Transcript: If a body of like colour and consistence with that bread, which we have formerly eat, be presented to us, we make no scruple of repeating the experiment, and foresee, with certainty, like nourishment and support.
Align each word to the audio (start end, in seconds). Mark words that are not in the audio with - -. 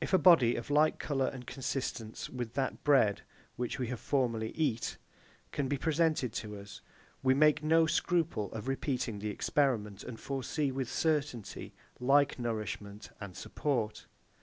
If 0.00 0.14
a 0.14 0.18
body 0.18 0.56
of 0.56 0.70
like 0.70 0.98
colour 0.98 1.26
and 1.26 1.46
consistence 1.46 2.30
with 2.30 2.54
that 2.54 2.82
bread, 2.84 3.20
which 3.56 3.78
we 3.78 3.88
have 3.88 4.00
formerly 4.00 4.50
eat, 4.52 4.96
be 5.54 5.76
presented 5.76 6.32
to 6.32 6.56
us, 6.58 6.80
we 7.22 7.34
make 7.34 7.62
no 7.62 7.84
scruple 7.84 8.50
of 8.52 8.66
repeating 8.66 9.18
the 9.18 9.28
experiment, 9.28 10.04
and 10.04 10.18
foresee, 10.18 10.72
with 10.72 10.90
certainty, 10.90 11.74
like 12.00 12.38
nourishment 12.38 13.10
and 13.20 13.36
support. 13.36 14.06